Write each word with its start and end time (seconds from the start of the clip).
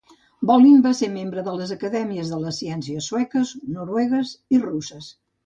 Bolin 0.51 0.79
va 0.85 0.93
ser 0.99 1.09
membre 1.17 1.43
de 1.47 1.53
les 1.59 1.73
Acadèmies 1.75 2.31
de 2.33 2.39
les 2.47 2.57
Ciències 2.63 3.11
sueques, 3.13 3.53
noruegues 3.77 4.35
i 4.59 4.65
russes. 4.67 5.13